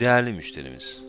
[0.00, 1.00] Değerli müşterimiz,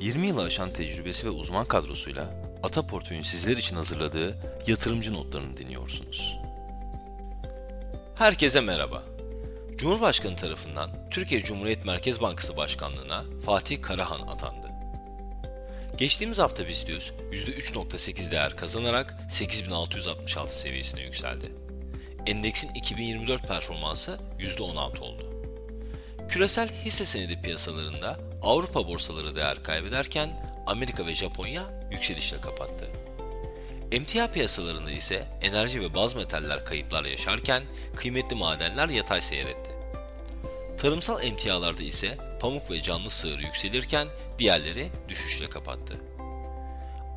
[0.00, 2.30] 20 yılı aşan tecrübesi ve uzman kadrosuyla
[2.62, 4.36] Ata Portföy'ün sizler için hazırladığı
[4.66, 6.36] yatırımcı notlarını dinliyorsunuz.
[8.14, 9.02] Herkese merhaba.
[9.76, 14.66] Cumhurbaşkanı tarafından Türkiye Cumhuriyet Merkez Bankası Başkanlığına Fatih Karahan atandı.
[15.98, 21.52] Geçtiğimiz hafta BIST 100 %3.8 değer kazanarak 8666 seviyesine yükseldi.
[22.26, 25.33] Endeksin 2024 performansı %16 oldu.
[26.28, 32.90] Küresel hisse senedi piyasalarında Avrupa borsaları değer kaybederken Amerika ve Japonya yükselişle kapattı.
[33.92, 37.62] Emtia piyasalarında ise enerji ve baz metaller kayıplar yaşarken
[37.96, 39.70] kıymetli madenler yatay seyretti.
[40.78, 45.94] Tarımsal emtialarda ise pamuk ve canlı sığır yükselirken diğerleri düşüşle kapattı.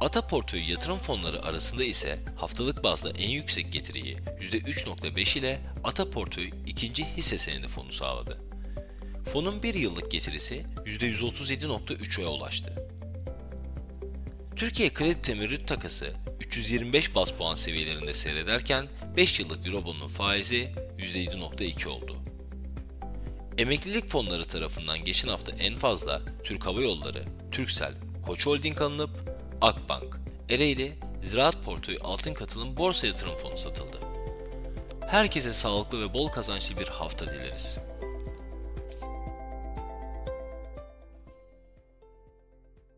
[0.02, 6.52] Ata portföyü yatırım fonları arasında ise haftalık bazda en yüksek getiriyi %3.5 ile Ata portföyü
[6.66, 8.47] ikinci hisse senedi fonu sağladı.
[9.34, 12.74] Fonun bir yıllık getirisi %137.3'e ulaştı.
[14.56, 22.18] Türkiye kredi temerrüt takası 325 bas puan seviyelerinde seyrederken 5 yıllık Eurobond'un faizi %7.2 oldu.
[23.58, 27.94] Emeklilik fonları tarafından geçen hafta en fazla Türk Hava Yolları, Türksel,
[28.26, 29.10] Koç Holding alınıp
[29.62, 30.20] Akbank,
[30.50, 34.00] Ereğli, Ziraat Portföyü Altın Katılım Borsa Yatırım Fonu satıldı.
[35.08, 37.78] Herkese sağlıklı ve bol kazançlı bir hafta dileriz.